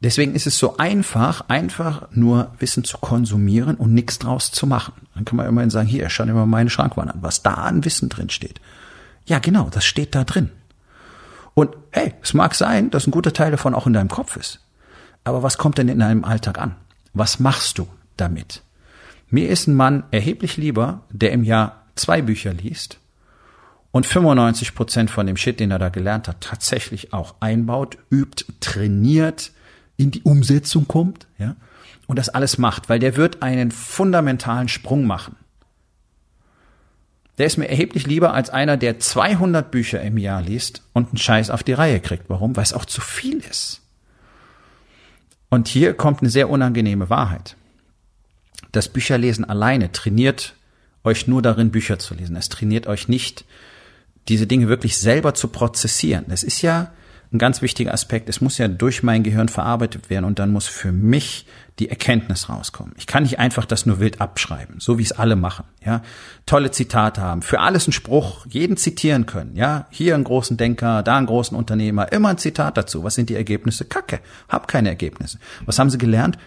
Deswegen 0.00 0.34
ist 0.34 0.46
es 0.46 0.58
so 0.58 0.76
einfach, 0.76 1.48
einfach 1.48 2.08
nur 2.10 2.52
Wissen 2.58 2.84
zu 2.84 2.98
konsumieren 2.98 3.76
und 3.76 3.94
nichts 3.94 4.18
draus 4.18 4.52
zu 4.52 4.66
machen. 4.66 4.92
Dann 5.14 5.24
kann 5.24 5.36
man 5.36 5.46
immerhin 5.46 5.70
sagen, 5.70 5.88
hier, 5.88 6.08
schau 6.10 6.24
dir 6.24 6.34
mal 6.34 6.46
meine 6.46 6.70
Schrankwand 6.70 7.10
an, 7.10 7.22
was 7.22 7.42
da 7.42 7.54
an 7.54 7.84
Wissen 7.84 8.08
drin 8.08 8.28
steht. 8.28 8.60
Ja, 9.24 9.38
genau, 9.38 9.68
das 9.70 9.84
steht 9.84 10.14
da 10.14 10.24
drin. 10.24 10.50
Und 11.54 11.74
hey, 11.90 12.12
es 12.22 12.34
mag 12.34 12.54
sein, 12.54 12.90
dass 12.90 13.06
ein 13.06 13.10
guter 13.10 13.32
Teil 13.32 13.50
davon 13.50 13.74
auch 13.74 13.86
in 13.86 13.94
deinem 13.94 14.10
Kopf 14.10 14.36
ist. 14.36 14.60
Aber 15.24 15.42
was 15.42 15.56
kommt 15.56 15.78
denn 15.78 15.88
in 15.88 15.98
deinem 15.98 16.24
Alltag 16.24 16.58
an? 16.58 16.76
Was 17.14 17.40
machst 17.40 17.78
du 17.78 17.88
damit? 18.16 18.62
Mir 19.30 19.48
ist 19.48 19.66
ein 19.66 19.74
Mann 19.74 20.04
erheblich 20.10 20.58
lieber, 20.58 21.00
der 21.10 21.32
im 21.32 21.42
Jahr 21.42 21.84
zwei 21.94 22.20
Bücher 22.20 22.52
liest 22.52 22.98
und 23.90 24.04
95 24.04 24.74
Prozent 24.74 25.10
von 25.10 25.26
dem 25.26 25.38
Shit, 25.38 25.58
den 25.58 25.70
er 25.70 25.78
da 25.78 25.88
gelernt 25.88 26.28
hat, 26.28 26.42
tatsächlich 26.42 27.14
auch 27.14 27.36
einbaut, 27.40 27.96
übt, 28.10 28.44
trainiert, 28.60 29.52
in 29.96 30.10
die 30.10 30.22
Umsetzung 30.22 30.86
kommt, 30.86 31.26
ja, 31.38 31.56
und 32.06 32.18
das 32.18 32.28
alles 32.28 32.58
macht, 32.58 32.88
weil 32.88 32.98
der 32.98 33.16
wird 33.16 33.42
einen 33.42 33.70
fundamentalen 33.70 34.68
Sprung 34.68 35.06
machen. 35.06 35.36
Der 37.38 37.46
ist 37.46 37.58
mir 37.58 37.68
erheblich 37.68 38.06
lieber 38.06 38.32
als 38.32 38.48
einer, 38.48 38.76
der 38.76 38.98
200 38.98 39.70
Bücher 39.70 40.00
im 40.00 40.16
Jahr 40.16 40.40
liest 40.40 40.82
und 40.92 41.08
einen 41.08 41.18
Scheiß 41.18 41.50
auf 41.50 41.62
die 41.62 41.74
Reihe 41.74 42.00
kriegt. 42.00 42.30
Warum? 42.30 42.56
Weil 42.56 42.62
es 42.62 42.72
auch 42.72 42.86
zu 42.86 43.00
viel 43.00 43.38
ist. 43.38 43.82
Und 45.50 45.68
hier 45.68 45.94
kommt 45.94 46.20
eine 46.20 46.30
sehr 46.30 46.48
unangenehme 46.48 47.10
Wahrheit. 47.10 47.56
Das 48.72 48.88
Bücherlesen 48.88 49.44
alleine 49.44 49.92
trainiert 49.92 50.54
euch 51.04 51.26
nur 51.26 51.42
darin, 51.42 51.70
Bücher 51.70 51.98
zu 51.98 52.14
lesen. 52.14 52.36
Es 52.36 52.48
trainiert 52.48 52.86
euch 52.86 53.08
nicht, 53.08 53.44
diese 54.28 54.46
Dinge 54.46 54.68
wirklich 54.68 54.98
selber 54.98 55.34
zu 55.34 55.48
prozessieren. 55.48 56.26
Es 56.28 56.42
ist 56.42 56.62
ja 56.62 56.92
ein 57.32 57.38
ganz 57.38 57.62
wichtiger 57.62 57.92
Aspekt. 57.92 58.28
Es 58.28 58.40
muss 58.40 58.58
ja 58.58 58.68
durch 58.68 59.02
mein 59.02 59.22
Gehirn 59.22 59.48
verarbeitet 59.48 60.10
werden 60.10 60.24
und 60.24 60.38
dann 60.38 60.52
muss 60.52 60.66
für 60.66 60.92
mich 60.92 61.46
die 61.78 61.90
Erkenntnis 61.90 62.48
rauskommen. 62.48 62.94
Ich 62.96 63.06
kann 63.06 63.22
nicht 63.22 63.38
einfach 63.38 63.66
das 63.66 63.84
nur 63.84 64.00
wild 64.00 64.20
abschreiben, 64.20 64.80
so 64.80 64.98
wie 64.98 65.02
es 65.02 65.12
alle 65.12 65.36
machen. 65.36 65.64
Ja, 65.84 66.02
tolle 66.46 66.70
Zitate 66.70 67.20
haben, 67.20 67.42
für 67.42 67.60
alles 67.60 67.86
einen 67.86 67.92
Spruch, 67.92 68.46
jeden 68.48 68.76
zitieren 68.76 69.26
können. 69.26 69.56
Ja, 69.56 69.86
hier 69.90 70.14
einen 70.14 70.24
großen 70.24 70.56
Denker, 70.56 71.02
da 71.02 71.18
einen 71.18 71.26
großen 71.26 71.56
Unternehmer, 71.56 72.10
immer 72.12 72.30
ein 72.30 72.38
Zitat 72.38 72.76
dazu. 72.76 73.04
Was 73.04 73.14
sind 73.14 73.28
die 73.28 73.36
Ergebnisse? 73.36 73.84
Kacke, 73.84 74.20
hab 74.48 74.68
keine 74.68 74.88
Ergebnisse. 74.88 75.38
Was 75.66 75.78
haben 75.78 75.90
sie 75.90 75.98
gelernt? 75.98 76.38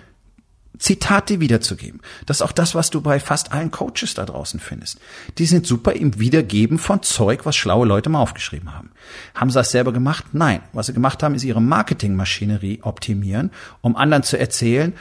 Zitate 0.79 1.41
wiederzugeben. 1.41 1.99
Das 2.25 2.37
ist 2.37 2.41
auch 2.41 2.53
das, 2.53 2.73
was 2.73 2.89
du 2.89 3.01
bei 3.01 3.19
fast 3.19 3.51
allen 3.51 3.69
Coaches 3.69 4.13
da 4.15 4.25
draußen 4.25 4.59
findest. 4.59 4.99
Die 5.37 5.45
sind 5.45 5.67
super 5.67 5.91
im 5.91 6.19
Wiedergeben 6.19 6.79
von 6.79 7.03
Zeug, 7.03 7.45
was 7.45 7.57
schlaue 7.57 7.85
Leute 7.85 8.09
mal 8.09 8.21
aufgeschrieben 8.21 8.73
haben. 8.73 8.91
Haben 9.35 9.51
sie 9.51 9.59
das 9.59 9.71
selber 9.71 9.91
gemacht? 9.91 10.25
Nein. 10.31 10.61
Was 10.71 10.87
sie 10.87 10.93
gemacht 10.93 11.21
haben, 11.21 11.35
ist 11.35 11.43
ihre 11.43 11.61
Marketingmaschinerie 11.61 12.79
optimieren, 12.81 13.51
um 13.81 13.97
anderen 13.97 14.23
zu 14.23 14.39
erzählen, 14.39 14.93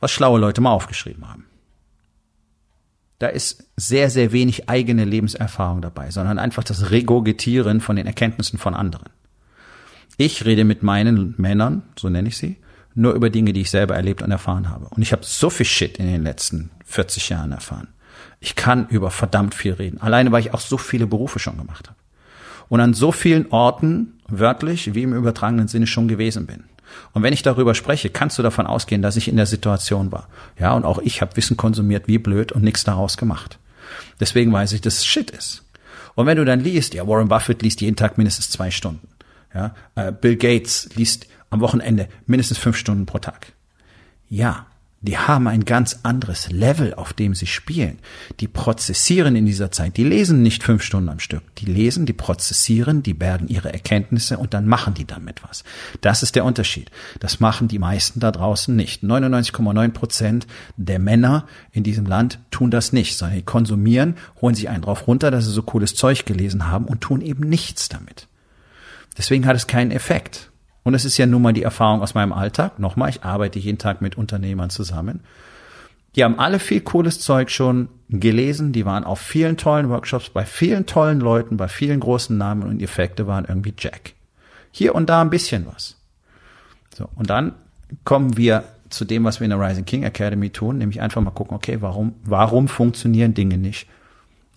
was 0.00 0.10
schlaue 0.12 0.38
Leute 0.38 0.60
mal 0.60 0.72
aufgeschrieben 0.72 1.26
haben. 1.28 1.46
Da 3.18 3.28
ist 3.28 3.64
sehr, 3.76 4.10
sehr 4.10 4.32
wenig 4.32 4.68
eigene 4.68 5.06
Lebenserfahrung 5.06 5.80
dabei, 5.80 6.10
sondern 6.10 6.38
einfach 6.38 6.64
das 6.64 6.90
Regurgitieren 6.90 7.80
von 7.80 7.96
den 7.96 8.06
Erkenntnissen 8.06 8.58
von 8.58 8.74
anderen. 8.74 9.08
Ich 10.18 10.44
rede 10.44 10.64
mit 10.64 10.82
meinen 10.82 11.34
Männern, 11.38 11.82
so 11.98 12.10
nenne 12.10 12.28
ich 12.28 12.36
sie, 12.36 12.56
nur 12.96 13.12
über 13.12 13.30
Dinge, 13.30 13.52
die 13.52 13.60
ich 13.60 13.70
selber 13.70 13.94
erlebt 13.94 14.22
und 14.22 14.30
erfahren 14.30 14.68
habe. 14.68 14.86
Und 14.88 15.02
ich 15.02 15.12
habe 15.12 15.22
so 15.24 15.50
viel 15.50 15.66
Shit 15.66 15.98
in 15.98 16.06
den 16.06 16.22
letzten 16.22 16.70
40 16.86 17.28
Jahren 17.28 17.52
erfahren. 17.52 17.88
Ich 18.40 18.56
kann 18.56 18.88
über 18.88 19.10
verdammt 19.10 19.54
viel 19.54 19.74
reden. 19.74 20.00
Alleine, 20.00 20.32
weil 20.32 20.40
ich 20.40 20.54
auch 20.54 20.60
so 20.60 20.78
viele 20.78 21.06
Berufe 21.06 21.38
schon 21.38 21.58
gemacht 21.58 21.88
habe. 21.88 21.98
Und 22.68 22.80
an 22.80 22.94
so 22.94 23.12
vielen 23.12 23.50
Orten, 23.52 24.18
wörtlich 24.28 24.94
wie 24.94 25.02
im 25.02 25.14
übertragenen 25.14 25.68
Sinne, 25.68 25.86
schon 25.86 26.08
gewesen 26.08 26.46
bin. 26.46 26.64
Und 27.12 27.22
wenn 27.22 27.32
ich 27.32 27.42
darüber 27.42 27.74
spreche, 27.74 28.10
kannst 28.10 28.38
du 28.38 28.42
davon 28.42 28.66
ausgehen, 28.66 29.02
dass 29.02 29.16
ich 29.16 29.28
in 29.28 29.36
der 29.36 29.46
Situation 29.46 30.10
war. 30.10 30.28
Ja, 30.58 30.72
und 30.72 30.84
auch 30.84 30.98
ich 30.98 31.20
habe 31.20 31.36
Wissen 31.36 31.56
konsumiert 31.56 32.08
wie 32.08 32.18
blöd 32.18 32.52
und 32.52 32.62
nichts 32.62 32.84
daraus 32.84 33.16
gemacht. 33.16 33.58
Deswegen 34.20 34.52
weiß 34.52 34.72
ich, 34.72 34.80
dass 34.80 34.96
es 34.96 35.06
Shit 35.06 35.30
ist. 35.30 35.64
Und 36.14 36.26
wenn 36.26 36.38
du 36.38 36.44
dann 36.44 36.60
liest, 36.60 36.94
ja, 36.94 37.06
Warren 37.06 37.28
Buffett 37.28 37.62
liest 37.62 37.82
jeden 37.82 37.96
Tag 37.96 38.16
mindestens 38.16 38.50
zwei 38.50 38.70
Stunden. 38.70 39.08
Ja, 39.54 39.74
äh, 39.94 40.12
Bill 40.12 40.36
Gates 40.36 40.88
liest 40.94 41.26
am 41.50 41.60
Wochenende 41.60 42.08
mindestens 42.26 42.58
fünf 42.58 42.76
Stunden 42.76 43.06
pro 43.06 43.18
Tag. 43.18 43.52
Ja, 44.28 44.66
die 45.02 45.18
haben 45.18 45.46
ein 45.46 45.64
ganz 45.64 46.00
anderes 46.02 46.50
Level, 46.50 46.94
auf 46.94 47.12
dem 47.12 47.34
sie 47.34 47.46
spielen. 47.46 47.98
Die 48.40 48.48
prozessieren 48.48 49.36
in 49.36 49.44
dieser 49.46 49.70
Zeit. 49.70 49.98
Die 49.98 50.04
lesen 50.04 50.42
nicht 50.42 50.64
fünf 50.64 50.82
Stunden 50.82 51.10
am 51.10 51.20
Stück. 51.20 51.42
Die 51.56 51.66
lesen, 51.66 52.06
die 52.06 52.12
prozessieren, 52.14 53.02
die 53.02 53.14
bergen 53.14 53.46
ihre 53.46 53.72
Erkenntnisse 53.72 54.38
und 54.38 54.52
dann 54.52 54.66
machen 54.66 54.94
die 54.94 55.06
damit 55.06 55.44
was. 55.44 55.64
Das 56.00 56.22
ist 56.22 56.34
der 56.34 56.44
Unterschied. 56.44 56.90
Das 57.20 57.40
machen 57.40 57.68
die 57.68 57.78
meisten 57.78 58.20
da 58.20 58.32
draußen 58.32 58.74
nicht. 58.74 59.04
99,9 59.04 59.90
Prozent 59.90 60.46
der 60.76 60.98
Männer 60.98 61.46
in 61.72 61.84
diesem 61.84 62.06
Land 62.06 62.40
tun 62.50 62.70
das 62.70 62.92
nicht, 62.92 63.16
sondern 63.16 63.36
die 63.36 63.44
konsumieren, 63.44 64.16
holen 64.40 64.54
sich 64.54 64.68
einen 64.70 64.82
drauf 64.82 65.06
runter, 65.06 65.30
dass 65.30 65.44
sie 65.44 65.52
so 65.52 65.62
cooles 65.62 65.94
Zeug 65.94 66.24
gelesen 66.24 66.68
haben 66.68 66.86
und 66.86 67.02
tun 67.02 67.20
eben 67.20 67.48
nichts 67.48 67.88
damit. 67.88 68.28
Deswegen 69.16 69.46
hat 69.46 69.56
es 69.56 69.66
keinen 69.66 69.92
Effekt. 69.92 70.50
Und 70.86 70.94
es 70.94 71.04
ist 71.04 71.18
ja 71.18 71.26
nun 71.26 71.42
mal 71.42 71.52
die 71.52 71.64
Erfahrung 71.64 72.00
aus 72.00 72.14
meinem 72.14 72.32
Alltag. 72.32 72.78
Nochmal, 72.78 73.10
ich 73.10 73.24
arbeite 73.24 73.58
jeden 73.58 73.78
Tag 73.78 74.00
mit 74.00 74.16
Unternehmern 74.16 74.70
zusammen. 74.70 75.18
Die 76.14 76.22
haben 76.22 76.38
alle 76.38 76.60
viel 76.60 76.80
cooles 76.80 77.18
Zeug 77.18 77.50
schon 77.50 77.88
gelesen. 78.08 78.72
Die 78.72 78.86
waren 78.86 79.02
auf 79.02 79.18
vielen 79.18 79.56
tollen 79.56 79.88
Workshops, 79.88 80.30
bei 80.30 80.44
vielen 80.44 80.86
tollen 80.86 81.18
Leuten, 81.18 81.56
bei 81.56 81.66
vielen 81.66 81.98
großen 81.98 82.38
Namen 82.38 82.62
und 82.62 82.78
die 82.78 82.84
Effekte 82.84 83.26
waren 83.26 83.46
irgendwie 83.46 83.74
Jack. 83.76 84.12
Hier 84.70 84.94
und 84.94 85.10
da 85.10 85.22
ein 85.22 85.30
bisschen 85.30 85.66
was. 85.66 85.96
So. 86.94 87.08
Und 87.16 87.30
dann 87.30 87.54
kommen 88.04 88.36
wir 88.36 88.62
zu 88.88 89.04
dem, 89.04 89.24
was 89.24 89.40
wir 89.40 89.46
in 89.46 89.50
der 89.50 89.60
Rising 89.60 89.86
King 89.86 90.04
Academy 90.04 90.50
tun, 90.50 90.78
nämlich 90.78 91.00
einfach 91.00 91.20
mal 91.20 91.32
gucken, 91.32 91.56
okay, 91.56 91.78
warum, 91.80 92.14
warum 92.22 92.68
funktionieren 92.68 93.34
Dinge 93.34 93.58
nicht? 93.58 93.88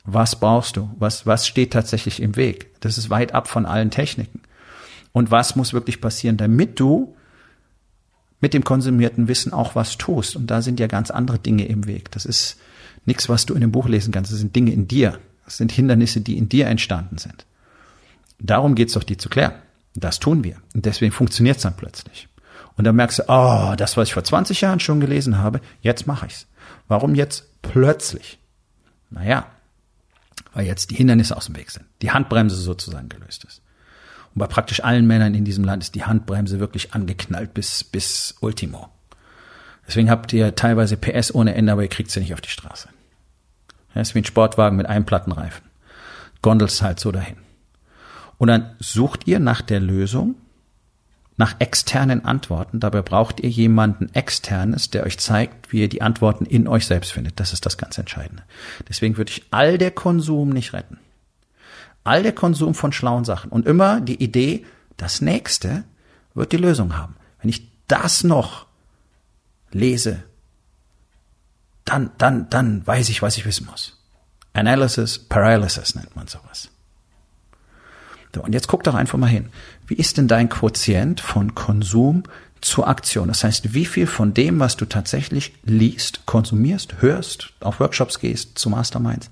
Was 0.05 0.39
brauchst 0.39 0.77
du? 0.77 0.91
Was, 0.99 1.25
was 1.25 1.47
steht 1.47 1.73
tatsächlich 1.73 2.21
im 2.21 2.35
Weg? 2.35 2.67
Das 2.81 2.99
ist 2.99 3.09
weit 3.09 3.33
ab 3.33 3.47
von 3.47 3.65
allen 3.65 3.89
Techniken 3.89 4.41
und 5.11 5.31
was 5.31 5.55
muss 5.55 5.73
wirklich 5.73 6.01
passieren, 6.01 6.37
damit 6.37 6.79
du 6.79 7.15
mit 8.41 8.53
dem 8.53 8.63
konsumierten 8.63 9.27
Wissen 9.27 9.53
auch 9.53 9.75
was 9.75 9.97
tust. 9.97 10.35
Und 10.35 10.47
da 10.47 10.61
sind 10.61 10.79
ja 10.79 10.87
ganz 10.87 11.11
andere 11.11 11.39
Dinge 11.39 11.65
im 11.65 11.87
Weg. 11.87 12.11
Das 12.11 12.25
ist 12.25 12.57
nichts, 13.05 13.27
was 13.27 13.45
du 13.45 13.53
in 13.53 13.61
dem 13.61 13.71
Buch 13.71 13.87
lesen 13.87 14.11
kannst. 14.13 14.31
Das 14.31 14.39
sind 14.39 14.55
Dinge 14.55 14.71
in 14.71 14.87
dir. 14.87 15.19
Das 15.45 15.57
sind 15.57 15.71
Hindernisse, 15.71 16.21
die 16.21 16.37
in 16.37 16.47
dir 16.47 16.67
entstanden 16.67 17.17
sind. 17.17 17.45
Darum 18.39 18.75
geht's 18.75 18.93
doch, 18.93 19.03
die 19.03 19.17
zu 19.17 19.29
klären. 19.29 19.53
Das 19.95 20.19
tun 20.19 20.43
wir. 20.43 20.57
Und 20.73 20.85
deswegen 20.85 21.11
funktioniert's 21.11 21.63
dann 21.63 21.75
plötzlich. 21.75 22.29
Und 22.77 22.85
dann 22.85 22.95
merkst 22.95 23.19
du, 23.19 23.23
oh, 23.27 23.73
das, 23.75 23.97
was 23.97 24.07
ich 24.07 24.13
vor 24.13 24.23
20 24.23 24.61
Jahren 24.61 24.79
schon 24.79 25.01
gelesen 25.01 25.39
habe, 25.39 25.59
jetzt 25.81 26.07
mache 26.07 26.27
ich's. 26.27 26.47
Warum 26.87 27.15
jetzt 27.15 27.45
plötzlich? 27.61 28.39
Naja, 29.09 29.47
weil 30.53 30.65
jetzt 30.65 30.91
die 30.91 30.95
Hindernisse 30.95 31.35
aus 31.35 31.47
dem 31.47 31.57
Weg 31.57 31.71
sind. 31.71 31.85
Die 32.01 32.11
Handbremse 32.11 32.55
sozusagen 32.55 33.09
gelöst 33.09 33.43
ist. 33.43 33.61
Bei 34.39 34.47
praktisch 34.47 34.83
allen 34.83 35.05
Männern 35.05 35.35
in 35.35 35.43
diesem 35.43 35.65
Land 35.65 35.83
ist 35.83 35.95
die 35.95 36.05
Handbremse 36.05 36.59
wirklich 36.59 36.93
angeknallt 36.93 37.53
bis, 37.53 37.83
bis 37.83 38.35
Ultimo. 38.39 38.87
Deswegen 39.85 40.09
habt 40.09 40.31
ihr 40.31 40.55
teilweise 40.55 40.95
PS 40.95 41.35
ohne 41.35 41.55
Ende, 41.55 41.73
aber 41.73 41.83
ihr 41.83 41.89
kriegt 41.89 42.09
sie 42.09 42.21
nicht 42.21 42.33
auf 42.33 42.41
die 42.41 42.49
Straße. 42.49 42.87
Das 43.93 44.09
ist 44.09 44.15
wie 44.15 44.19
ein 44.19 44.25
Sportwagen 44.25 44.77
mit 44.77 44.85
einem 44.85 45.05
Plattenreifen. 45.05 45.65
Gondels 46.41 46.81
halt 46.81 47.01
so 47.01 47.11
dahin. 47.11 47.35
Und 48.37 48.47
dann 48.47 48.75
sucht 48.79 49.27
ihr 49.27 49.39
nach 49.39 49.61
der 49.61 49.81
Lösung, 49.81 50.35
nach 51.35 51.55
externen 51.59 52.23
Antworten. 52.23 52.79
Dabei 52.79 53.01
braucht 53.01 53.41
ihr 53.41 53.49
jemanden 53.49 54.13
externes, 54.13 54.89
der 54.89 55.05
euch 55.05 55.17
zeigt, 55.19 55.73
wie 55.73 55.81
ihr 55.81 55.89
die 55.89 56.01
Antworten 56.01 56.45
in 56.45 56.67
euch 56.67 56.85
selbst 56.85 57.11
findet. 57.11 57.41
Das 57.41 57.51
ist 57.51 57.65
das 57.65 57.77
ganz 57.77 57.97
Entscheidende. 57.97 58.43
Deswegen 58.87 59.17
würde 59.17 59.31
ich 59.31 59.43
all 59.51 59.77
der 59.77 59.91
Konsum 59.91 60.49
nicht 60.49 60.71
retten. 60.71 60.97
All 62.03 62.23
der 62.23 62.33
Konsum 62.33 62.73
von 62.73 62.91
schlauen 62.91 63.25
Sachen 63.25 63.51
und 63.51 63.67
immer 63.67 64.01
die 64.01 64.23
Idee, 64.23 64.65
das 64.97 65.21
nächste 65.21 65.83
wird 66.33 66.51
die 66.51 66.57
Lösung 66.57 66.97
haben. 66.97 67.15
Wenn 67.41 67.49
ich 67.49 67.69
das 67.87 68.23
noch 68.23 68.65
lese, 69.71 70.23
dann, 71.85 72.11
dann, 72.17 72.49
dann 72.49 72.85
weiß 72.85 73.09
ich, 73.09 73.21
was 73.21 73.37
ich 73.37 73.45
wissen 73.45 73.65
muss. 73.65 73.97
Analysis 74.53 75.19
Paralysis 75.19 75.95
nennt 75.95 76.15
man 76.15 76.27
sowas. 76.27 76.69
So, 78.33 78.43
und 78.43 78.53
jetzt 78.53 78.67
guck 78.67 78.83
doch 78.83 78.93
einfach 78.93 79.17
mal 79.17 79.27
hin. 79.27 79.49
Wie 79.87 79.95
ist 79.95 80.17
denn 80.17 80.27
dein 80.27 80.49
Quotient 80.49 81.19
von 81.19 81.55
Konsum 81.55 82.23
zur 82.61 82.87
Aktion? 82.87 83.27
Das 83.27 83.43
heißt, 83.43 83.73
wie 83.73 83.85
viel 83.85 84.05
von 84.05 84.33
dem, 84.33 84.59
was 84.59 84.77
du 84.77 84.85
tatsächlich 84.85 85.53
liest, 85.63 86.25
konsumierst, 86.27 87.01
hörst, 87.01 87.53
auf 87.59 87.79
Workshops 87.79 88.19
gehst, 88.19 88.59
zu 88.59 88.69
Masterminds, 88.69 89.31